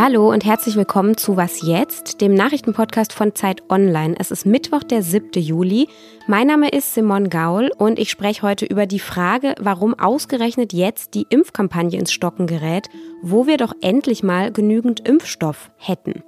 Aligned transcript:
Hallo 0.00 0.30
und 0.30 0.44
herzlich 0.44 0.76
willkommen 0.76 1.16
zu 1.16 1.36
Was 1.36 1.60
jetzt, 1.60 2.20
dem 2.20 2.32
Nachrichtenpodcast 2.32 3.12
von 3.12 3.34
Zeit 3.34 3.68
Online. 3.68 4.14
Es 4.16 4.30
ist 4.30 4.46
Mittwoch, 4.46 4.84
der 4.84 5.02
7. 5.02 5.42
Juli. 5.42 5.88
Mein 6.28 6.46
Name 6.46 6.68
ist 6.68 6.94
Simon 6.94 7.30
Gaul 7.30 7.72
und 7.78 7.98
ich 7.98 8.08
spreche 8.08 8.42
heute 8.42 8.64
über 8.64 8.86
die 8.86 9.00
Frage, 9.00 9.56
warum 9.58 9.98
ausgerechnet 9.98 10.72
jetzt 10.72 11.14
die 11.14 11.26
Impfkampagne 11.28 11.98
ins 11.98 12.12
Stocken 12.12 12.46
gerät, 12.46 12.88
wo 13.22 13.48
wir 13.48 13.56
doch 13.56 13.72
endlich 13.80 14.22
mal 14.22 14.52
genügend 14.52 15.00
Impfstoff 15.00 15.72
hätten. 15.78 16.22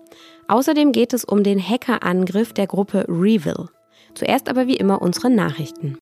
Außerdem 0.48 0.90
geht 0.90 1.12
es 1.12 1.22
um 1.22 1.44
den 1.44 1.60
Hackerangriff 1.60 2.52
der 2.52 2.66
Gruppe 2.66 3.04
Revil. 3.08 3.68
Zuerst 4.16 4.48
aber 4.48 4.66
wie 4.66 4.78
immer 4.78 5.00
unsere 5.00 5.30
Nachrichten. 5.30 5.96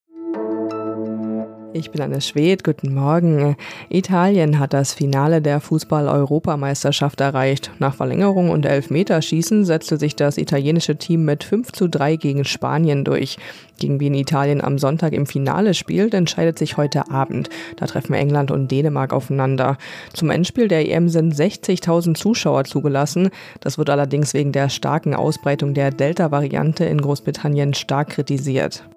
Ich 1.75 1.91
bin 1.91 2.01
Anne 2.01 2.23
Schwed, 2.23 2.65
guten 2.65 2.95
Morgen. 2.95 3.55
Italien 3.91 4.59
hat 4.59 4.73
das 4.73 4.95
Finale 4.95 5.43
der 5.43 5.61
Fußball-Europameisterschaft 5.61 7.21
erreicht. 7.21 7.71
Nach 7.79 7.95
Verlängerung 7.95 8.49
und 8.49 8.65
Elfmeterschießen 8.65 9.67
setzte 9.67 9.99
sich 9.99 10.17
das 10.17 10.39
italienische 10.39 10.97
Team 10.97 11.27
mit 11.27 11.45
5 11.45 11.73
zu 11.73 11.87
3 11.87 12.17
gegen 12.17 12.47
Spanien 12.47 13.05
durch. 13.05 13.37
Gegen 13.79 14.01
wen 14.01 14.15
Italien 14.15 14.63
am 14.63 14.79
Sonntag 14.79 15.13
im 15.13 15.27
Finale 15.27 15.75
spielt, 15.75 16.15
entscheidet 16.15 16.59
sich 16.59 16.79
heute 16.79 17.11
Abend. 17.11 17.51
Da 17.77 17.87
treffen 17.87 18.15
England 18.15 18.51
und 18.51 18.71
Dänemark 18.71 19.13
aufeinander. 19.13 19.77
Zum 20.15 20.31
Endspiel 20.31 20.69
der 20.69 20.89
EM 20.89 21.11
sind 21.11 21.35
60.000 21.35 22.15
Zuschauer 22.15 22.65
zugelassen. 22.65 23.29
Das 23.61 23.77
wird 23.77 23.91
allerdings 23.91 24.33
wegen 24.33 24.53
der 24.53 24.71
starken 24.71 25.15
Ausbreitung 25.15 25.75
der 25.75 25.91
Delta-Variante 25.91 26.87
in 26.87 27.01
Großbritannien 27.01 27.75
stark 27.75 28.09
kritisiert. 28.09 28.89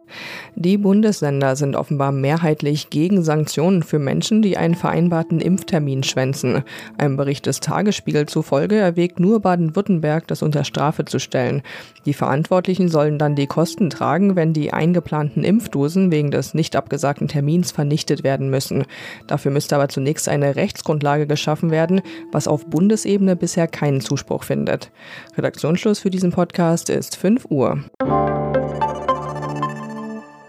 Die 0.55 0.77
Bundesländer 0.77 1.55
sind 1.55 1.75
offenbar 1.75 2.11
mehrheitlich 2.11 2.89
gegen 2.89 3.23
Sanktionen 3.23 3.83
für 3.83 3.99
Menschen, 3.99 4.41
die 4.41 4.57
einen 4.57 4.75
vereinbarten 4.75 5.39
Impftermin 5.39 6.03
schwänzen. 6.03 6.63
Einem 6.97 7.17
Bericht 7.17 7.45
des 7.45 7.59
Tagesspiegel 7.59 8.25
zufolge 8.25 8.75
erwägt 8.75 9.19
nur 9.19 9.39
Baden-Württemberg, 9.39 10.27
das 10.27 10.41
unter 10.41 10.63
Strafe 10.63 11.05
zu 11.05 11.19
stellen. 11.19 11.61
Die 12.05 12.13
Verantwortlichen 12.13 12.89
sollen 12.89 13.17
dann 13.17 13.35
die 13.35 13.47
Kosten 13.47 13.89
tragen, 13.89 14.35
wenn 14.35 14.53
die 14.53 14.73
eingeplanten 14.73 15.43
Impfdosen 15.43 16.11
wegen 16.11 16.31
des 16.31 16.53
nicht 16.53 16.75
abgesagten 16.75 17.27
Termins 17.27 17.71
vernichtet 17.71 18.23
werden 18.23 18.49
müssen. 18.49 18.85
Dafür 19.27 19.51
müsste 19.51 19.75
aber 19.75 19.89
zunächst 19.89 20.27
eine 20.27 20.55
Rechtsgrundlage 20.55 21.27
geschaffen 21.27 21.71
werden, 21.71 22.01
was 22.31 22.47
auf 22.47 22.65
Bundesebene 22.65 23.35
bisher 23.35 23.67
keinen 23.67 24.01
Zuspruch 24.01 24.43
findet. 24.43 24.91
Redaktionsschluss 25.37 25.99
für 25.99 26.09
diesen 26.09 26.31
Podcast 26.31 26.89
ist 26.89 27.15
5 27.15 27.45
Uhr. 27.49 27.83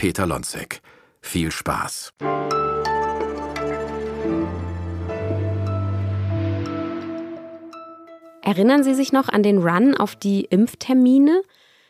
Peter 0.00 0.26
Lonzek. 0.26 0.80
Viel 1.20 1.50
Spaß. 1.50 2.14
Erinnern 8.40 8.82
Sie 8.82 8.94
sich 8.94 9.12
noch 9.12 9.28
an 9.28 9.42
den 9.42 9.58
Run 9.58 9.94
auf 9.94 10.16
die 10.16 10.46
Impftermine? 10.46 11.42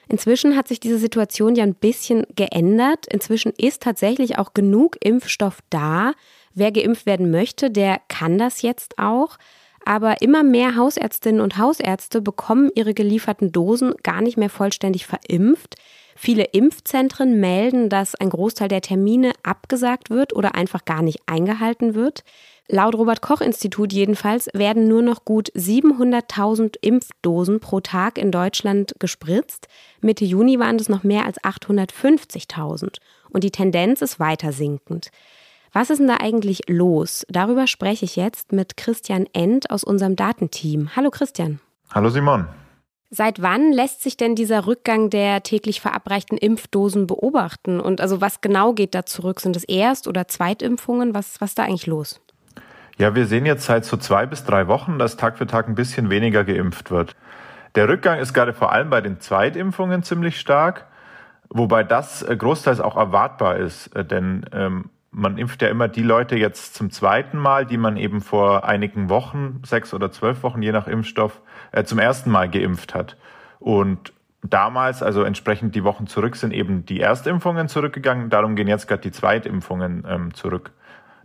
Inzwischen 0.09 0.57
hat 0.57 0.67
sich 0.67 0.81
diese 0.81 0.99
Situation 0.99 1.55
ja 1.55 1.63
ein 1.63 1.77
bisschen 1.77 2.27
geändert. 2.35 3.07
Inzwischen 3.07 3.53
ist 3.57 3.83
tatsächlich 3.83 4.39
auch 4.39 4.55
genug 4.55 4.97
Impfstoff 5.05 5.61
da. 5.71 6.15
Wer 6.53 6.73
geimpft 6.73 7.07
werden 7.07 7.31
möchte, 7.31 7.71
der 7.71 8.01
kann 8.09 8.39
das 8.39 8.63
jetzt 8.63 8.99
auch. 8.99 9.37
Aber 9.85 10.21
immer 10.21 10.43
mehr 10.43 10.75
Hausärztinnen 10.75 11.41
und 11.41 11.59
Hausärzte 11.59 12.21
bekommen 12.21 12.73
ihre 12.75 12.93
gelieferten 12.93 13.53
Dosen 13.53 13.95
gar 14.03 14.21
nicht 14.21 14.37
mehr 14.37 14.51
vollständig 14.51 15.07
verimpft. 15.07 15.77
Viele 16.23 16.45
Impfzentren 16.45 17.41
melden, 17.41 17.89
dass 17.89 18.15
ein 18.15 18.29
Großteil 18.29 18.69
der 18.69 18.83
Termine 18.83 19.33
abgesagt 19.43 20.11
wird 20.11 20.37
oder 20.37 20.55
einfach 20.55 20.85
gar 20.85 21.01
nicht 21.01 21.21
eingehalten 21.25 21.95
wird. 21.95 22.25
Laut 22.69 22.95
Robert 22.95 23.23
Koch 23.23 23.41
Institut 23.41 23.91
jedenfalls 23.95 24.51
werden 24.53 24.87
nur 24.87 25.01
noch 25.01 25.25
gut 25.25 25.51
700.000 25.53 26.77
Impfdosen 26.83 27.61
pro 27.61 27.81
Tag 27.81 28.19
in 28.19 28.31
Deutschland 28.31 28.95
gespritzt. 28.99 29.69
Mitte 30.03 30.27
Juni 30.27 30.59
waren 30.59 30.77
es 30.77 30.91
noch 30.91 31.05
mehr 31.05 31.25
als 31.25 31.41
850.000 31.41 32.99
und 33.31 33.43
die 33.43 33.51
Tendenz 33.51 34.03
ist 34.03 34.21
weiter 34.21 34.53
sinkend. 34.53 35.11
Was 35.73 35.89
ist 35.89 36.01
denn 36.01 36.09
da 36.09 36.19
eigentlich 36.21 36.69
los? 36.69 37.25
Darüber 37.31 37.67
spreche 37.67 38.05
ich 38.05 38.17
jetzt 38.17 38.53
mit 38.53 38.77
Christian 38.77 39.25
End 39.33 39.71
aus 39.71 39.85
unserem 39.85 40.17
Datenteam. 40.17 40.95
Hallo 40.95 41.09
Christian. 41.09 41.61
Hallo 41.95 42.11
Simon. 42.11 42.47
Seit 43.13 43.43
wann 43.43 43.73
lässt 43.73 44.03
sich 44.03 44.17
denn 44.17 44.37
dieser 44.37 44.69
Rückgang 44.69 45.11
der 45.11 45.43
täglich 45.43 45.81
verabreichten 45.81 46.39
Impfdosen 46.39 47.09
beobachten? 47.09 47.81
Und 47.81 48.01
also 48.01 48.21
was 48.21 48.41
genau 48.41 48.73
geht 48.73 48.95
da 48.95 49.05
zurück? 49.05 49.41
Sind 49.41 49.57
es 49.57 49.65
Erst- 49.65 50.07
oder 50.07 50.29
Zweitimpfungen? 50.29 51.13
Was, 51.13 51.41
was 51.41 51.51
ist 51.51 51.59
da 51.59 51.65
eigentlich 51.65 51.89
los? 51.89 52.21
Ja, 52.99 53.17
wir 53.17 53.27
sehen 53.27 53.47
jetzt 53.47 53.65
seit 53.65 53.85
so 53.85 53.97
zwei 53.97 54.27
bis 54.27 54.45
drei 54.45 54.69
Wochen, 54.69 55.01
dass 55.01 55.17
Tag 55.17 55.39
für 55.39 55.49
Tag 55.49 55.67
ein 55.67 55.75
bisschen 55.75 56.09
weniger 56.09 56.45
geimpft 56.45 56.93
wird. 56.93 57.17
Der 57.75 57.89
Rückgang 57.89 58.21
ist 58.21 58.33
gerade 58.33 58.53
vor 58.53 58.71
allem 58.71 58.91
bei 58.91 59.01
den 59.01 59.19
Zweitimpfungen 59.19 60.05
ziemlich 60.05 60.39
stark, 60.39 60.87
wobei 61.49 61.83
das 61.83 62.23
äh, 62.23 62.37
großteils 62.37 62.81
auch 62.81 62.97
erwartbar 62.97 63.57
ist, 63.57 63.89
äh, 63.97 64.05
denn 64.05 64.47
ähm, 64.53 64.91
man 65.11 65.39
impft 65.39 65.63
ja 65.63 65.69
immer 65.69 65.89
die 65.89 66.03
Leute 66.03 66.37
jetzt 66.37 66.75
zum 66.75 66.91
zweiten 66.91 67.39
Mal, 67.39 67.67
die 67.67 67.77
man 67.77 67.97
eben 67.97 68.21
vor 68.21 68.65
einigen 68.65 69.09
Wochen, 69.09 69.61
sechs 69.65 69.93
oder 69.93 70.13
zwölf 70.13 70.43
Wochen, 70.43 70.63
je 70.63 70.73
nach 70.73 70.87
Impfstoff, 70.87 71.41
äh, 71.73 71.85
zum 71.85 71.99
ersten 71.99 72.31
Mal 72.31 72.49
geimpft 72.49 72.95
hat. 72.95 73.17
Und 73.59 74.13
damals, 74.43 75.03
also 75.03 75.23
entsprechend 75.23 75.75
die 75.75 75.85
Wochen 75.85 76.07
zurück, 76.07 76.37
sind 76.37 76.53
eben 76.53 76.87
die 76.87 77.01
Erstimpfungen 77.01 77.69
zurückgegangen. 77.69 78.31
Darum 78.31 78.55
gehen 78.55 78.69
jetzt 78.69 78.87
gerade 78.87 79.03
die 79.03 79.11
Zweitimpfungen 79.11 80.05
ähm, 80.09 80.35
zurück. 80.35 80.71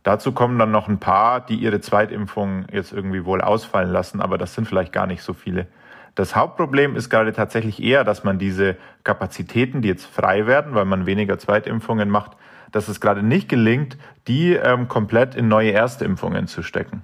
Dazu 0.03 0.31
kommen 0.33 0.59
dann 0.59 0.71
noch 0.71 0.87
ein 0.87 0.99
paar, 0.99 1.43
die 1.43 1.55
ihre 1.55 1.79
Zweitimpfung 1.81 2.65
jetzt 2.71 2.91
irgendwie 2.91 3.25
wohl 3.25 3.41
ausfallen 3.41 3.91
lassen, 3.91 4.21
aber 4.21 4.37
das 4.37 4.53
sind 4.53 4.67
vielleicht 4.67 4.93
gar 4.93 5.07
nicht 5.07 5.23
so 5.23 5.33
viele. 5.33 5.67
Das 6.13 6.35
Hauptproblem 6.35 6.95
ist 6.95 7.09
gerade 7.09 7.33
tatsächlich 7.33 7.81
eher, 7.81 8.03
dass 8.03 8.23
man 8.23 8.39
diese 8.39 8.77
Kapazitäten, 9.03 9.81
die 9.81 9.89
jetzt 9.89 10.05
frei 10.05 10.47
werden, 10.47 10.75
weil 10.75 10.85
man 10.85 11.05
weniger 11.05 11.37
Zweitimpfungen 11.37 12.09
macht, 12.09 12.37
dass 12.71 12.87
es 12.87 13.01
gerade 13.01 13.23
nicht 13.23 13.49
gelingt, 13.49 13.97
die 14.27 14.53
ähm, 14.53 14.87
komplett 14.87 15.35
in 15.35 15.47
neue 15.47 15.71
Erstimpfungen 15.71 16.47
zu 16.47 16.63
stecken. 16.63 17.03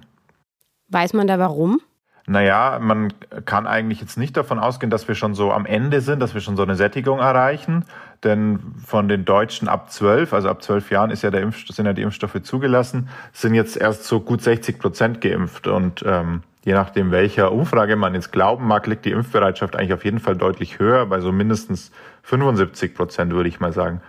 Weiß 0.88 1.12
man 1.12 1.26
da 1.26 1.38
warum? 1.38 1.80
Naja, 2.26 2.78
man 2.80 3.12
kann 3.46 3.66
eigentlich 3.66 4.00
jetzt 4.00 4.16
nicht 4.16 4.36
davon 4.36 4.60
ausgehen, 4.60 4.90
dass 4.90 5.08
wir 5.08 5.16
schon 5.16 5.34
so 5.34 5.50
am 5.50 5.66
Ende 5.66 6.00
sind, 6.00 6.20
dass 6.20 6.34
wir 6.34 6.40
schon 6.40 6.56
so 6.56 6.62
eine 6.62 6.76
Sättigung 6.76 7.18
erreichen. 7.18 7.84
Denn 8.22 8.60
von 8.86 9.08
den 9.08 9.24
Deutschen 9.24 9.66
ab 9.66 9.90
zwölf, 9.90 10.32
also 10.32 10.48
ab 10.48 10.62
zwölf 10.62 10.90
Jahren 10.92 11.10
ist 11.10 11.22
ja 11.22 11.30
der 11.30 11.40
Impf, 11.40 11.66
sind 11.66 11.86
ja 11.86 11.92
die 11.92 12.02
Impfstoffe 12.02 12.40
zugelassen, 12.42 13.08
sind 13.32 13.54
jetzt 13.54 13.76
erst 13.76 14.04
so 14.04 14.20
gut 14.20 14.40
60 14.40 14.78
Prozent 14.78 15.20
geimpft. 15.20 15.66
Und 15.66 16.04
ähm, 16.06 16.42
je 16.64 16.74
nachdem, 16.74 17.10
welcher 17.10 17.50
Umfrage 17.50 17.96
man 17.96 18.14
jetzt 18.14 18.30
glauben 18.30 18.68
mag, 18.68 18.86
liegt 18.86 19.04
die 19.04 19.10
Impfbereitschaft 19.10 19.74
eigentlich 19.74 19.94
auf 19.94 20.04
jeden 20.04 20.20
Fall 20.20 20.36
deutlich 20.36 20.78
höher, 20.78 21.06
bei 21.06 21.18
so 21.18 21.32
mindestens 21.32 21.90
75 22.22 22.94
Prozent, 22.94 23.32
würde 23.32 23.48
ich 23.48 23.58
mal 23.58 23.72
sagen. 23.72 24.00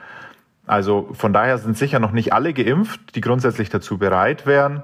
Also 0.65 1.09
von 1.13 1.33
daher 1.33 1.57
sind 1.57 1.77
sicher 1.77 1.99
noch 1.99 2.11
nicht 2.11 2.33
alle 2.33 2.53
geimpft, 2.53 3.15
die 3.15 3.21
grundsätzlich 3.21 3.69
dazu 3.69 3.97
bereit 3.97 4.45
wären. 4.45 4.83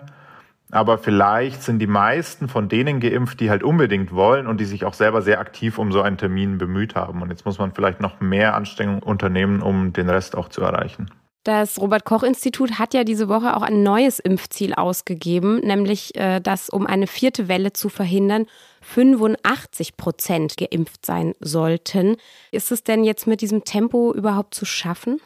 Aber 0.72 1.00
vielleicht 1.00 1.64
sind 1.64 1.80
die 1.80 1.88
meisten 1.88 2.48
von 2.48 2.70
denen 2.70 3.00
geimpft, 3.00 3.40
die 3.40 3.50
halt 3.50 3.64
unbedingt 3.64 4.14
wollen 4.14 4.46
und 4.46 4.60
die 4.60 4.66
sich 4.66 4.86
auch 4.86 4.94
selber 4.94 5.22
sehr 5.22 5.40
aktiv 5.40 5.80
um 5.80 5.92
so 5.92 6.02
einen 6.02 6.18
Termin 6.18 6.60
bemüht 6.60 6.96
haben. 6.96 7.22
Und 7.24 7.32
jetzt 7.32 7.46
muss 7.46 7.58
man 7.58 7.74
vielleicht 7.74 8.02
noch 8.02 8.20
mehr 8.20 8.54
Anstrengungen 8.56 9.02
unternehmen, 9.02 9.62
um 9.62 9.94
den 9.94 10.10
Rest 10.10 10.36
auch 10.36 10.50
zu 10.50 10.62
erreichen. 10.62 11.10
Das 11.44 11.80
Robert 11.80 12.06
Koch 12.06 12.22
Institut 12.22 12.78
hat 12.78 12.94
ja 12.94 13.04
diese 13.04 13.30
Woche 13.30 13.56
auch 13.56 13.62
ein 13.62 13.82
neues 13.82 14.20
Impfziel 14.20 14.74
ausgegeben, 14.74 15.62
nämlich 15.62 16.16
äh, 16.16 16.42
dass 16.42 16.70
um 16.70 16.86
eine 16.86 17.08
vierte 17.08 17.48
Welle 17.48 17.74
zu 17.74 17.90
verhindern 17.90 18.46
85 18.82 19.98
Prozent 19.98 20.58
geimpft 20.58 21.06
sein 21.06 21.34
sollten. 21.40 22.18
Ist 22.52 22.72
es 22.72 22.84
denn 22.84 23.04
jetzt 23.04 23.26
mit 23.26 23.42
diesem 23.42 23.64
Tempo 23.64 24.14
überhaupt 24.14 24.54
zu 24.54 24.66
schaffen? 24.66 25.22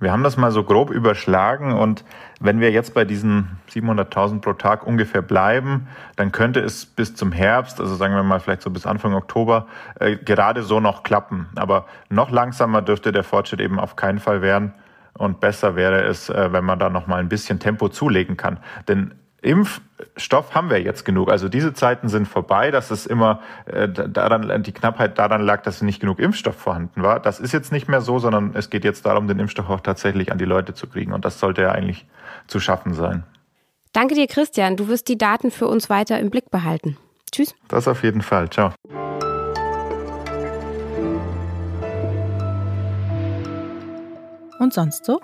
Wir 0.00 0.12
haben 0.12 0.22
das 0.22 0.36
mal 0.36 0.50
so 0.50 0.64
grob 0.64 0.90
überschlagen 0.90 1.72
und 1.72 2.04
wenn 2.40 2.60
wir 2.60 2.70
jetzt 2.72 2.94
bei 2.94 3.04
diesen 3.04 3.58
700.000 3.70 4.40
pro 4.40 4.52
Tag 4.52 4.86
ungefähr 4.86 5.22
bleiben, 5.22 5.88
dann 6.16 6.32
könnte 6.32 6.60
es 6.60 6.84
bis 6.84 7.14
zum 7.14 7.32
Herbst, 7.32 7.80
also 7.80 7.94
sagen 7.94 8.14
wir 8.14 8.22
mal 8.22 8.40
vielleicht 8.40 8.62
so 8.62 8.70
bis 8.70 8.86
Anfang 8.86 9.14
Oktober, 9.14 9.66
äh, 10.00 10.16
gerade 10.16 10.62
so 10.62 10.80
noch 10.80 11.04
klappen. 11.04 11.48
Aber 11.54 11.86
noch 12.10 12.30
langsamer 12.30 12.82
dürfte 12.82 13.12
der 13.12 13.24
Fortschritt 13.24 13.60
eben 13.60 13.78
auf 13.78 13.96
keinen 13.96 14.18
Fall 14.18 14.42
werden 14.42 14.74
und 15.16 15.40
besser 15.40 15.76
wäre 15.76 16.02
es, 16.02 16.28
äh, 16.28 16.52
wenn 16.52 16.64
man 16.64 16.78
da 16.78 16.90
noch 16.90 17.06
mal 17.06 17.20
ein 17.20 17.28
bisschen 17.28 17.60
Tempo 17.60 17.88
zulegen 17.88 18.36
kann. 18.36 18.58
Denn 18.88 19.14
Impfstoff 19.44 20.54
haben 20.54 20.70
wir 20.70 20.80
jetzt 20.80 21.04
genug. 21.04 21.30
Also 21.30 21.48
diese 21.48 21.74
Zeiten 21.74 22.08
sind 22.08 22.26
vorbei, 22.26 22.70
dass 22.70 22.90
es 22.90 23.06
immer 23.06 23.40
äh, 23.66 23.88
daran 23.88 24.62
die 24.62 24.72
Knappheit 24.72 25.18
daran 25.18 25.42
lag, 25.42 25.62
dass 25.62 25.82
nicht 25.82 26.00
genug 26.00 26.18
Impfstoff 26.18 26.56
vorhanden 26.56 27.02
war. 27.02 27.20
Das 27.20 27.40
ist 27.40 27.52
jetzt 27.52 27.70
nicht 27.70 27.88
mehr 27.88 28.00
so, 28.00 28.18
sondern 28.18 28.52
es 28.54 28.70
geht 28.70 28.84
jetzt 28.84 29.04
darum, 29.04 29.28
den 29.28 29.38
Impfstoff 29.38 29.68
auch 29.68 29.80
tatsächlich 29.80 30.32
an 30.32 30.38
die 30.38 30.46
Leute 30.46 30.74
zu 30.74 30.86
kriegen. 30.86 31.12
Und 31.12 31.24
das 31.24 31.38
sollte 31.38 31.62
ja 31.62 31.72
eigentlich 31.72 32.06
zu 32.46 32.58
schaffen 32.58 32.94
sein. 32.94 33.24
Danke 33.92 34.14
dir, 34.14 34.26
Christian. 34.26 34.76
Du 34.76 34.88
wirst 34.88 35.08
die 35.08 35.18
Daten 35.18 35.50
für 35.50 35.68
uns 35.68 35.90
weiter 35.90 36.18
im 36.18 36.30
Blick 36.30 36.50
behalten. 36.50 36.96
Tschüss. 37.30 37.54
Das 37.68 37.86
auf 37.86 38.02
jeden 38.02 38.22
Fall. 38.22 38.48
Ciao. 38.50 38.72
Und 44.58 44.72
sonst 44.72 45.04
so? 45.04 45.20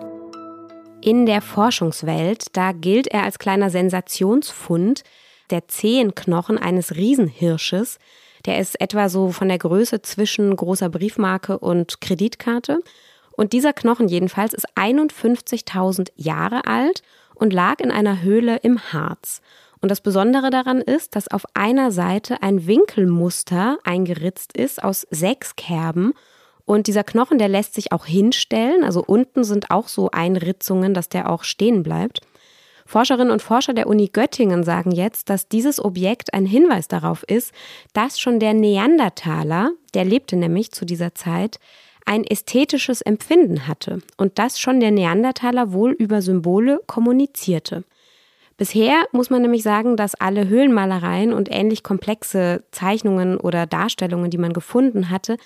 In 1.02 1.25
der 1.25 1.41
Forschungswelt, 1.41 2.55
da 2.56 2.73
gilt 2.73 3.06
er 3.06 3.23
als 3.23 3.38
kleiner 3.38 3.70
Sensationsfund, 3.70 5.02
der 5.49 5.67
Zehenknochen 5.67 6.58
eines 6.58 6.94
Riesenhirsches. 6.94 7.99
Der 8.44 8.58
ist 8.58 8.79
etwa 8.82 9.08
so 9.08 9.31
von 9.31 9.49
der 9.49 9.56
Größe 9.56 10.02
zwischen 10.02 10.55
großer 10.55 10.91
Briefmarke 10.91 11.58
und 11.58 12.02
Kreditkarte. 12.02 12.81
Und 13.32 13.55
dieser 13.55 13.73
Knochen 13.73 14.08
jedenfalls 14.08 14.52
ist 14.52 14.67
51.000 14.76 16.11
Jahre 16.17 16.67
alt 16.67 17.03
und 17.35 17.55
lag 17.55 17.81
in 17.81 17.91
einer 17.91 18.20
Höhle 18.20 18.58
im 18.58 18.93
Harz. 18.93 19.41
Und 19.81 19.91
das 19.91 20.03
Besondere 20.03 20.50
daran 20.50 20.82
ist, 20.82 21.17
dass 21.17 21.29
auf 21.29 21.44
einer 21.55 21.93
Seite 21.93 22.43
ein 22.43 22.67
Winkelmuster 22.67 23.79
eingeritzt 23.85 24.55
ist 24.55 24.85
aus 24.85 25.06
sechs 25.11 25.56
Kerben 25.56 26.12
und 26.65 26.87
dieser 26.87 27.05
Knochen, 27.05 27.39
der 27.39 27.49
lässt 27.49 27.75
sich 27.75 27.93
auch 27.93 28.07
hinstellen. 28.07 28.85
Also 28.85 29.03
unten 29.05 29.45
sind 29.45 29.71
auch 29.71 29.89
so 29.89 30.11
Einritzungen, 30.11 30.95
dass 30.95 31.09
der 31.09 31.31
auch 31.31 31.45
stehen 31.45 31.83
bleibt. 31.83 32.21
Forscherinnen 32.87 33.31
und 33.31 33.41
Forscher 33.41 33.73
der 33.73 33.87
Uni 33.87 34.09
Göttingen 34.09 34.65
sagen 34.65 34.91
jetzt, 34.91 35.31
dass 35.31 35.49
dieses 35.49 35.83
Objekt 35.83 36.35
ein 36.35 36.45
Hinweis 36.45 36.89
darauf 36.89 37.23
ist, 37.23 37.53
dass 37.93 38.19
schon 38.19 38.41
der 38.41 38.53
Neandertaler, 38.53 39.71
der 39.95 40.05
lebte 40.05 40.35
nämlich 40.35 40.73
zu 40.73 40.85
dieser 40.85 41.15
Zeit, 41.15 41.61
ein 42.05 42.25
ästhetisches 42.25 43.01
Empfinden 43.01 43.69
hatte 43.69 44.03
und 44.17 44.41
dass 44.41 44.59
schon 44.59 44.81
der 44.81 44.91
Neandertaler 44.91 45.73
wohl 45.73 45.93
über 45.93 46.21
Symbole 46.21 46.81
kommunizierte. 46.89 47.85
Bisher 48.56 49.05
muss 49.13 49.31
man 49.31 49.43
nämlich 49.43 49.63
sagen, 49.63 49.97
dass 49.97 50.17
alle 50.17 50.49
Höhlenmalereien 50.49 51.33
und 51.33 51.49
ähnlich 51.51 51.83
komplexe 51.83 52.65
Zeichnungen 52.73 53.37
oder 53.39 53.67
Darstellungen, 53.67 54.31
die 54.31 54.39
man 54.39 54.53
gefunden 54.53 55.11
hatte, 55.11 55.37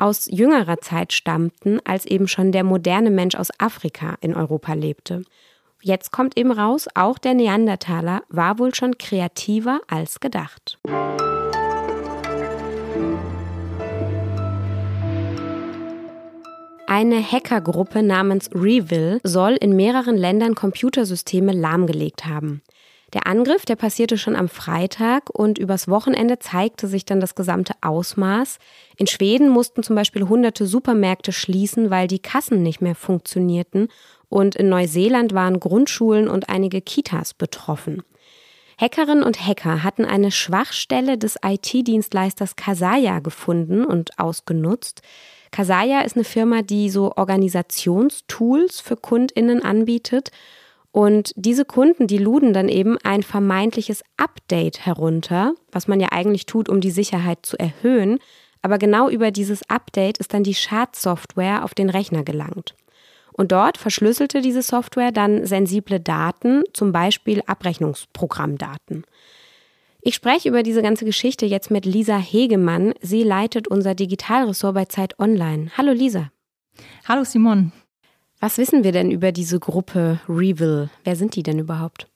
aus 0.00 0.26
jüngerer 0.30 0.80
Zeit 0.80 1.12
stammten, 1.12 1.78
als 1.84 2.06
eben 2.06 2.28
schon 2.28 2.52
der 2.52 2.64
moderne 2.64 3.10
Mensch 3.10 3.34
aus 3.34 3.50
Afrika 3.58 4.16
in 4.20 4.34
Europa 4.34 4.72
lebte. 4.72 5.22
Jetzt 5.82 6.10
kommt 6.10 6.36
eben 6.36 6.52
raus, 6.52 6.88
auch 6.94 7.18
der 7.18 7.34
Neandertaler 7.34 8.22
war 8.28 8.58
wohl 8.58 8.74
schon 8.74 8.98
kreativer 8.98 9.80
als 9.88 10.20
gedacht. 10.20 10.78
Eine 16.86 17.22
Hackergruppe 17.22 18.02
namens 18.02 18.50
Revil 18.52 19.20
soll 19.22 19.52
in 19.52 19.76
mehreren 19.76 20.16
Ländern 20.16 20.56
Computersysteme 20.56 21.52
lahmgelegt 21.52 22.26
haben. 22.26 22.62
Der 23.12 23.26
Angriff, 23.26 23.64
der 23.64 23.74
passierte 23.74 24.18
schon 24.18 24.36
am 24.36 24.48
Freitag 24.48 25.30
und 25.30 25.58
übers 25.58 25.88
Wochenende 25.88 26.38
zeigte 26.38 26.86
sich 26.86 27.04
dann 27.04 27.20
das 27.20 27.34
gesamte 27.34 27.74
Ausmaß. 27.80 28.58
In 28.96 29.08
Schweden 29.08 29.48
mussten 29.48 29.82
zum 29.82 29.96
Beispiel 29.96 30.28
hunderte 30.28 30.66
Supermärkte 30.66 31.32
schließen, 31.32 31.90
weil 31.90 32.06
die 32.06 32.20
Kassen 32.20 32.62
nicht 32.62 32.80
mehr 32.80 32.94
funktionierten. 32.94 33.88
Und 34.28 34.54
in 34.54 34.68
Neuseeland 34.68 35.34
waren 35.34 35.58
Grundschulen 35.58 36.28
und 36.28 36.48
einige 36.48 36.80
Kitas 36.80 37.34
betroffen. 37.34 38.04
Hackerinnen 38.80 39.24
und 39.24 39.44
Hacker 39.44 39.82
hatten 39.82 40.04
eine 40.04 40.30
Schwachstelle 40.30 41.18
des 41.18 41.36
IT-Dienstleisters 41.44 42.54
Kasaya 42.54 43.18
gefunden 43.18 43.84
und 43.84 44.18
ausgenutzt. 44.20 45.02
Kasaya 45.50 46.02
ist 46.02 46.14
eine 46.14 46.24
Firma, 46.24 46.62
die 46.62 46.90
so 46.90 47.12
Organisationstools 47.16 48.80
für 48.80 48.96
Kundinnen 48.96 49.62
anbietet 49.64 50.30
und 50.92 51.32
diese 51.36 51.64
Kunden, 51.64 52.06
die 52.06 52.18
luden 52.18 52.52
dann 52.52 52.68
eben 52.68 52.98
ein 53.04 53.22
vermeintliches 53.22 54.02
Update 54.16 54.84
herunter, 54.84 55.54
was 55.70 55.86
man 55.86 56.00
ja 56.00 56.08
eigentlich 56.10 56.46
tut, 56.46 56.68
um 56.68 56.80
die 56.80 56.90
Sicherheit 56.90 57.38
zu 57.42 57.58
erhöhen. 57.58 58.18
Aber 58.62 58.78
genau 58.78 59.08
über 59.08 59.30
dieses 59.30 59.68
Update 59.70 60.18
ist 60.18 60.34
dann 60.34 60.42
die 60.42 60.54
Schadsoftware 60.54 61.64
auf 61.64 61.74
den 61.74 61.90
Rechner 61.90 62.24
gelangt. 62.24 62.74
Und 63.32 63.52
dort 63.52 63.78
verschlüsselte 63.78 64.42
diese 64.42 64.62
Software 64.62 65.12
dann 65.12 65.46
sensible 65.46 66.00
Daten, 66.00 66.64
zum 66.72 66.92
Beispiel 66.92 67.42
Abrechnungsprogrammdaten. 67.46 69.04
Ich 70.02 70.14
spreche 70.14 70.48
über 70.48 70.62
diese 70.62 70.82
ganze 70.82 71.04
Geschichte 71.04 71.46
jetzt 71.46 71.70
mit 71.70 71.84
Lisa 71.84 72.16
Hegemann. 72.16 72.94
Sie 73.00 73.22
leitet 73.22 73.68
unser 73.68 73.94
Digitalressort 73.94 74.74
bei 74.74 74.84
Zeit 74.86 75.18
Online. 75.20 75.70
Hallo 75.76 75.92
Lisa. 75.92 76.32
Hallo 77.06 77.24
Simon. 77.24 77.72
Was 78.40 78.56
wissen 78.56 78.84
wir 78.84 78.92
denn 78.92 79.10
über 79.10 79.32
diese 79.32 79.60
Gruppe 79.60 80.18
Revil? 80.26 80.88
Wer 81.04 81.14
sind 81.14 81.36
die 81.36 81.42
denn 81.42 81.58
überhaupt? 81.58 82.08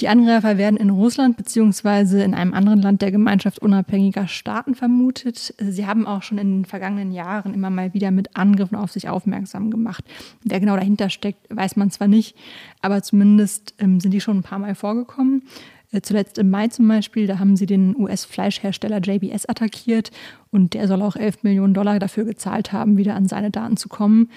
Die 0.00 0.08
Angreifer 0.08 0.58
werden 0.58 0.76
in 0.76 0.90
Russland 0.90 1.36
bzw. 1.36 2.24
in 2.24 2.34
einem 2.34 2.52
anderen 2.52 2.82
Land 2.82 3.00
der 3.00 3.12
Gemeinschaft 3.12 3.60
unabhängiger 3.60 4.26
Staaten 4.26 4.74
vermutet. 4.74 5.54
Sie 5.56 5.86
haben 5.86 6.04
auch 6.04 6.24
schon 6.24 6.38
in 6.38 6.50
den 6.50 6.64
vergangenen 6.64 7.12
Jahren 7.12 7.54
immer 7.54 7.70
mal 7.70 7.94
wieder 7.94 8.10
mit 8.10 8.36
Angriffen 8.36 8.74
auf 8.74 8.90
sich 8.90 9.08
aufmerksam 9.08 9.70
gemacht. 9.70 10.04
Wer 10.42 10.58
genau 10.58 10.74
dahinter 10.74 11.10
steckt, 11.10 11.46
weiß 11.48 11.76
man 11.76 11.92
zwar 11.92 12.08
nicht, 12.08 12.36
aber 12.82 13.00
zumindest 13.04 13.74
ähm, 13.78 14.00
sind 14.00 14.10
die 14.10 14.20
schon 14.20 14.38
ein 14.38 14.42
paar 14.42 14.58
Mal 14.58 14.74
vorgekommen. 14.74 15.44
Äh, 15.92 16.00
zuletzt 16.00 16.38
im 16.38 16.50
Mai 16.50 16.66
zum 16.66 16.88
Beispiel, 16.88 17.28
da 17.28 17.38
haben 17.38 17.56
sie 17.56 17.66
den 17.66 17.94
US-Fleischhersteller 17.96 18.98
JBS 18.98 19.48
attackiert 19.48 20.10
und 20.50 20.74
der 20.74 20.88
soll 20.88 21.02
auch 21.02 21.14
11 21.14 21.44
Millionen 21.44 21.72
Dollar 21.72 22.00
dafür 22.00 22.24
gezahlt 22.24 22.72
haben, 22.72 22.96
wieder 22.96 23.14
an 23.14 23.28
seine 23.28 23.52
Daten 23.52 23.76
zu 23.76 23.88
kommen. 23.88 24.28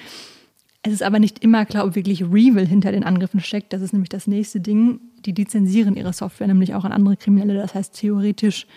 Es 0.87 0.93
ist 0.93 1.03
aber 1.03 1.19
nicht 1.19 1.43
immer 1.43 1.65
klar, 1.65 1.85
ob 1.85 1.95
wirklich 1.95 2.23
Revil 2.23 2.65
hinter 2.65 2.93
den 2.93 3.03
Angriffen 3.03 3.41
steckt. 3.41 3.73
Das 3.73 3.81
ist 3.81 3.91
nämlich 3.91 4.07
das 4.07 4.25
nächste 4.25 4.61
Ding. 4.61 5.01
Die 5.25 5.33
lizenzieren 5.33 5.97
ihre 5.97 6.13
Software 6.13 6.47
nämlich 6.47 6.75
auch 6.75 6.85
an 6.85 6.93
andere 6.93 7.17
Kriminelle. 7.17 7.55
Das 7.55 7.75
heißt, 7.75 7.93
theoretisch 7.93 8.67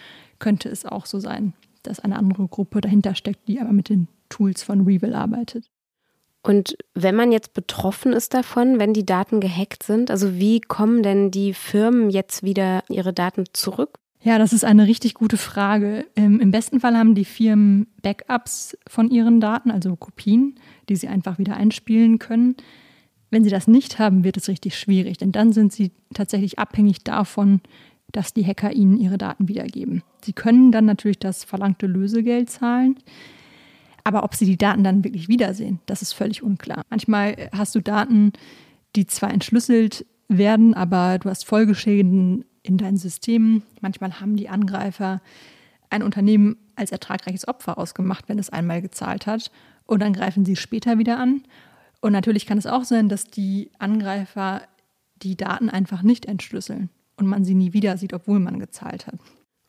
könnte 0.40 0.68
es 0.68 0.84
auch 0.84 1.06
so 1.06 1.20
sein, 1.20 1.52
dass 1.84 2.00
eine 2.00 2.16
andere 2.16 2.48
Gruppe 2.48 2.80
dahinter 2.80 3.14
steckt, 3.14 3.46
die 3.46 3.60
aber 3.60 3.72
mit 3.72 3.88
den 3.88 4.08
Tools 4.28 4.64
von 4.64 4.80
Revil 4.80 5.14
arbeitet. 5.14 5.70
Und 6.42 6.76
wenn 6.94 7.14
man 7.14 7.30
jetzt 7.30 7.54
betroffen 7.54 8.12
ist 8.12 8.34
davon, 8.34 8.80
wenn 8.80 8.92
die 8.92 9.06
Daten 9.06 9.38
gehackt 9.38 9.84
sind, 9.84 10.10
also 10.10 10.34
wie 10.34 10.60
kommen 10.60 11.04
denn 11.04 11.30
die 11.30 11.54
Firmen 11.54 12.10
jetzt 12.10 12.42
wieder 12.42 12.82
ihre 12.88 13.12
Daten 13.12 13.44
zurück? 13.52 13.99
Ja, 14.22 14.38
das 14.38 14.52
ist 14.52 14.64
eine 14.64 14.86
richtig 14.86 15.14
gute 15.14 15.38
Frage. 15.38 16.06
Im 16.14 16.50
besten 16.50 16.80
Fall 16.80 16.96
haben 16.96 17.14
die 17.14 17.24
Firmen 17.24 17.86
Backups 18.02 18.76
von 18.86 19.10
ihren 19.10 19.40
Daten, 19.40 19.70
also 19.70 19.96
Kopien 19.96 20.56
die 20.90 20.96
sie 20.96 21.08
einfach 21.08 21.38
wieder 21.38 21.56
einspielen 21.56 22.18
können. 22.18 22.56
Wenn 23.30 23.44
sie 23.44 23.50
das 23.50 23.68
nicht 23.68 23.98
haben, 24.00 24.24
wird 24.24 24.36
es 24.36 24.48
richtig 24.48 24.76
schwierig, 24.76 25.18
denn 25.18 25.30
dann 25.30 25.52
sind 25.52 25.72
sie 25.72 25.92
tatsächlich 26.12 26.58
abhängig 26.58 27.04
davon, 27.04 27.60
dass 28.10 28.34
die 28.34 28.44
Hacker 28.44 28.72
ihnen 28.72 28.98
ihre 28.98 29.18
Daten 29.18 29.46
wiedergeben. 29.46 30.02
Sie 30.24 30.32
können 30.32 30.72
dann 30.72 30.84
natürlich 30.84 31.20
das 31.20 31.44
verlangte 31.44 31.86
Lösegeld 31.86 32.50
zahlen, 32.50 32.96
aber 34.02 34.24
ob 34.24 34.34
sie 34.34 34.46
die 34.46 34.58
Daten 34.58 34.82
dann 34.82 35.04
wirklich 35.04 35.28
wiedersehen, 35.28 35.78
das 35.86 36.02
ist 36.02 36.12
völlig 36.12 36.42
unklar. 36.42 36.82
Manchmal 36.90 37.50
hast 37.52 37.76
du 37.76 37.80
Daten, 37.80 38.32
die 38.96 39.06
zwar 39.06 39.32
entschlüsselt 39.32 40.04
werden, 40.26 40.74
aber 40.74 41.20
du 41.20 41.30
hast 41.30 41.46
Folgeschäden 41.46 42.44
in 42.62 42.76
deinen 42.76 42.96
Systemen. 42.96 43.62
Manchmal 43.80 44.20
haben 44.20 44.36
die 44.36 44.48
Angreifer 44.48 45.20
ein 45.88 46.02
Unternehmen 46.02 46.56
als 46.76 46.92
ertragreiches 46.92 47.48
Opfer 47.48 47.78
ausgemacht, 47.78 48.28
wenn 48.28 48.38
es 48.38 48.50
einmal 48.50 48.80
gezahlt 48.80 49.26
hat 49.26 49.50
und 49.86 50.00
dann 50.00 50.12
greifen 50.12 50.44
sie 50.44 50.56
später 50.56 50.98
wieder 50.98 51.18
an. 51.18 51.42
Und 52.00 52.12
natürlich 52.12 52.46
kann 52.46 52.58
es 52.58 52.66
auch 52.66 52.84
sein, 52.84 53.08
dass 53.08 53.24
die 53.24 53.70
Angreifer 53.78 54.62
die 55.16 55.36
Daten 55.36 55.68
einfach 55.68 56.02
nicht 56.02 56.26
entschlüsseln 56.26 56.88
und 57.16 57.26
man 57.26 57.44
sie 57.44 57.54
nie 57.54 57.72
wieder 57.72 57.98
sieht, 57.98 58.14
obwohl 58.14 58.38
man 58.38 58.58
gezahlt 58.58 59.06
hat. 59.06 59.16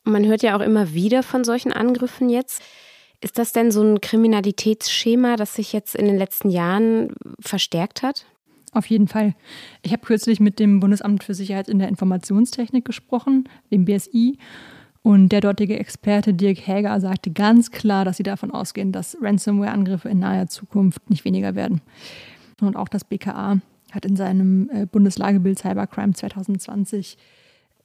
Man 0.04 0.24
hört 0.24 0.42
ja 0.42 0.56
auch 0.56 0.62
immer 0.62 0.94
wieder 0.94 1.22
von 1.22 1.44
solchen 1.44 1.72
Angriffen 1.72 2.30
jetzt. 2.30 2.62
Ist 3.20 3.38
das 3.38 3.52
denn 3.52 3.70
so 3.70 3.82
ein 3.82 4.00
Kriminalitätsschema, 4.00 5.36
das 5.36 5.54
sich 5.54 5.72
jetzt 5.72 5.94
in 5.94 6.06
den 6.06 6.18
letzten 6.18 6.50
Jahren 6.50 7.14
verstärkt 7.38 8.02
hat? 8.02 8.24
Auf 8.72 8.86
jeden 8.86 9.06
Fall. 9.06 9.34
Ich 9.82 9.92
habe 9.92 10.04
kürzlich 10.04 10.40
mit 10.40 10.58
dem 10.58 10.80
Bundesamt 10.80 11.22
für 11.24 11.34
Sicherheit 11.34 11.68
in 11.68 11.78
der 11.78 11.88
Informationstechnik 11.88 12.84
gesprochen, 12.84 13.48
dem 13.70 13.84
BSI, 13.84 14.38
und 15.02 15.30
der 15.30 15.40
dortige 15.40 15.78
Experte 15.78 16.32
Dirk 16.32 16.66
Häger 16.66 17.00
sagte 17.00 17.32
ganz 17.32 17.72
klar, 17.72 18.04
dass 18.04 18.18
sie 18.18 18.22
davon 18.22 18.52
ausgehen, 18.52 18.92
dass 18.92 19.16
Ransomware-Angriffe 19.20 20.08
in 20.08 20.20
naher 20.20 20.46
Zukunft 20.46 21.10
nicht 21.10 21.24
weniger 21.24 21.56
werden. 21.56 21.80
Und 22.60 22.76
auch 22.76 22.88
das 22.88 23.04
BKA 23.04 23.58
hat 23.90 24.06
in 24.06 24.14
seinem 24.14 24.70
äh, 24.70 24.86
Bundeslagebild 24.86 25.58
Cybercrime 25.58 26.12
2020 26.12 27.18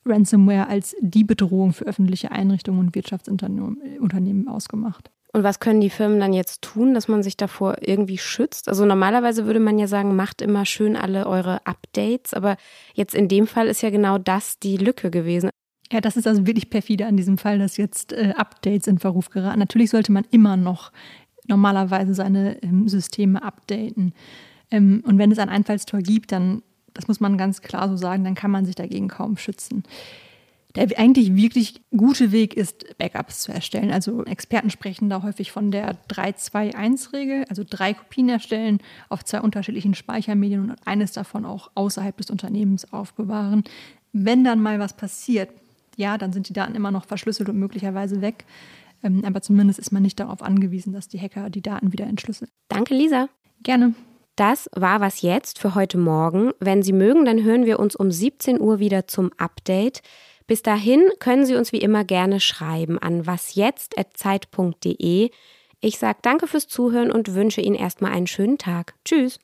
Ransomware 0.06 0.68
als 0.68 0.96
die 1.02 1.24
Bedrohung 1.24 1.74
für 1.74 1.86
öffentliche 1.86 2.32
Einrichtungen 2.32 2.80
und 2.80 2.96
Wirtschaftsunternehmen 2.96 4.48
ausgemacht. 4.48 5.10
Und 5.34 5.44
was 5.44 5.60
können 5.60 5.82
die 5.82 5.90
Firmen 5.90 6.20
dann 6.20 6.34
jetzt 6.34 6.62
tun, 6.62 6.94
dass 6.94 7.08
man 7.08 7.22
sich 7.22 7.38
davor 7.38 7.78
irgendwie 7.82 8.18
schützt? 8.18 8.70
Also 8.70 8.86
normalerweise 8.86 9.46
würde 9.46 9.60
man 9.60 9.78
ja 9.78 9.88
sagen, 9.88 10.16
macht 10.16 10.42
immer 10.42 10.66
schön 10.66 10.96
alle 10.96 11.28
eure 11.28 11.66
Updates, 11.66 12.34
aber 12.34 12.58
jetzt 12.94 13.14
in 13.14 13.28
dem 13.28 13.46
Fall 13.46 13.68
ist 13.68 13.82
ja 13.82 13.90
genau 13.90 14.18
das 14.18 14.58
die 14.60 14.78
Lücke 14.78 15.12
gewesen. 15.12 15.50
Ja, 15.92 16.02
das 16.02 16.18
ist 16.18 16.28
also 16.28 16.46
wirklich 16.46 16.70
perfide 16.70 17.06
an 17.06 17.18
diesem 17.18 17.38
Fall, 17.38 17.60
dass 17.60 17.78
jetzt 17.78 18.14
äh, 18.14 18.34
Updates 18.36 18.88
in 18.88 19.00
Verruf 19.00 19.30
geraten. 19.30 19.60
Natürlich 19.60 19.90
sollte 19.90 20.12
man 20.12 20.26
immer 20.32 20.58
noch 20.58 20.92
normalerweise 21.48 22.14
seine 22.14 22.62
ähm, 22.62 22.88
Systeme 22.88 23.42
updaten. 23.42 24.14
Ähm, 24.72 25.04
und 25.06 25.18
wenn 25.18 25.32
es 25.32 25.40
ein 25.40 25.50
Einfallstor 25.50 26.02
gibt, 26.02 26.32
dann, 26.32 26.62
das 26.94 27.08
muss 27.08 27.20
man 27.20 27.38
ganz 27.38 27.62
klar 27.62 27.88
so 27.90 27.96
sagen, 27.96 28.24
dann 28.24 28.36
kann 28.36 28.52
man 28.52 28.66
sich 28.66 28.76
dagegen 28.76 29.08
kaum 29.08 29.38
schützen. 29.38 29.84
Der 30.76 30.88
eigentlich 31.00 31.36
wirklich 31.36 31.82
gute 31.96 32.32
Weg 32.32 32.54
ist, 32.54 32.98
Backups 32.98 33.42
zu 33.42 33.52
erstellen. 33.52 33.92
Also 33.92 34.24
Experten 34.26 34.70
sprechen 34.70 35.10
da 35.10 35.24
häufig 35.24 35.52
von 35.52 35.72
der 35.72 35.96
3-2-1-Regel, 36.10 37.46
also 37.50 37.64
drei 37.68 37.94
Kopien 37.94 38.30
erstellen 38.30 38.80
auf 39.10 39.26
zwei 39.26 39.42
unterschiedlichen 39.42 39.96
Speichermedien 39.96 40.70
und 40.70 40.76
eines 40.86 41.14
davon 41.14 41.46
auch 41.46 41.72
außerhalb 41.74 42.16
des 42.18 42.30
Unternehmens 42.30 42.92
aufbewahren. 42.94 43.64
Wenn 44.14 44.44
dann 44.44 44.62
mal 44.62 44.80
was 44.80 44.96
passiert, 44.96 45.50
ja, 45.96 46.18
dann 46.18 46.32
sind 46.32 46.48
die 46.50 46.54
Daten 46.54 46.76
immer 46.76 46.92
noch 46.92 47.06
verschlüsselt 47.06 47.50
und 47.50 47.58
möglicherweise 47.58 48.22
weg. 48.22 48.46
Ähm, 49.04 49.24
aber 49.26 49.42
zumindest 49.42 49.80
ist 49.80 49.92
man 49.92 50.04
nicht 50.04 50.20
darauf 50.20 50.42
angewiesen, 50.42 50.94
dass 50.94 51.08
die 51.08 51.20
Hacker 51.20 51.50
die 51.50 51.62
Daten 51.62 51.92
wieder 51.92 52.06
entschlüsseln. 52.06 52.50
Danke, 52.70 52.94
Lisa. 52.94 53.30
Gerne. 53.64 53.94
Das 54.36 54.70
war 54.76 55.02
was 55.02 55.24
jetzt 55.24 55.58
für 55.58 55.74
heute 55.74 55.98
Morgen. 55.98 56.52
Wenn 56.60 56.84
Sie 56.84 56.94
mögen, 56.94 57.26
dann 57.26 57.44
hören 57.44 57.66
wir 57.66 57.80
uns 57.80 57.96
um 57.96 58.12
17 58.12 58.62
Uhr 58.62 58.80
wieder 58.80 59.08
zum 59.08 59.32
Update. 59.38 60.02
Bis 60.48 60.64
dahin 60.64 61.08
können 61.20 61.46
Sie 61.46 61.56
uns 61.56 61.72
wie 61.74 61.82
immer 61.82 62.06
gerne 62.06 62.40
schreiben 62.40 62.98
an 62.98 63.28
wasjetzt.zeit.de. 63.28 65.30
Ich 65.82 66.00
sage 66.00 66.20
danke 66.22 66.48
fürs 66.48 66.70
Zuhören 66.70 67.12
und 67.12 67.34
wünsche 67.34 67.60
Ihnen 67.60 67.76
erstmal 67.76 68.14
einen 68.14 68.28
schönen 68.28 68.58
Tag. 68.58 68.94
Tschüss. 69.04 69.42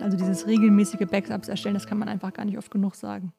Also 0.00 0.16
dieses 0.16 0.48
regelmäßige 0.48 1.06
Backups 1.08 1.46
erstellen, 1.48 1.74
das 1.74 1.86
kann 1.86 1.98
man 1.98 2.08
einfach 2.08 2.32
gar 2.32 2.44
nicht 2.44 2.58
oft 2.58 2.72
genug 2.72 2.96
sagen. 2.96 3.32